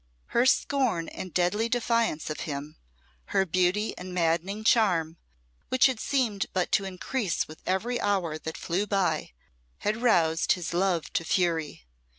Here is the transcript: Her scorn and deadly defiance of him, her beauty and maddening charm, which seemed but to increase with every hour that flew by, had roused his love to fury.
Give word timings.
Her 0.29 0.47
scorn 0.47 1.09
and 1.09 1.31
deadly 1.31 1.69
defiance 1.69 2.31
of 2.31 2.39
him, 2.49 2.75
her 3.25 3.45
beauty 3.45 3.95
and 3.99 4.15
maddening 4.15 4.63
charm, 4.63 5.17
which 5.69 5.91
seemed 5.99 6.47
but 6.53 6.71
to 6.71 6.85
increase 6.85 7.47
with 7.47 7.61
every 7.67 8.01
hour 8.01 8.39
that 8.39 8.57
flew 8.57 8.87
by, 8.87 9.33
had 9.77 10.01
roused 10.01 10.53
his 10.53 10.73
love 10.73 11.13
to 11.13 11.23
fury. 11.23 11.85